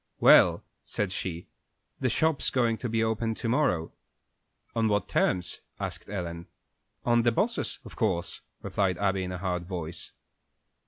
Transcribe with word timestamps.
"Well," 0.19 0.63
said 0.83 1.11
she, 1.11 1.45
"the 1.99 2.09
shop's 2.09 2.49
going 2.49 2.77
to 2.79 2.89
be 2.89 3.03
opened 3.03 3.37
to 3.37 3.47
morrow." 3.47 3.91
"On 4.75 4.87
what 4.87 5.07
terms?" 5.07 5.59
asked 5.79 6.09
Ellen. 6.09 6.47
"On 7.05 7.21
the 7.21 7.31
boss's, 7.31 7.77
of 7.85 7.95
course," 7.97 8.41
replied 8.63 8.97
Abby, 8.97 9.21
in 9.23 9.31
a 9.31 9.37
hard 9.37 9.67
voice. 9.67 10.09